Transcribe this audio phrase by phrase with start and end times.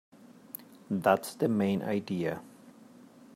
[0.89, 2.41] That's the main idea.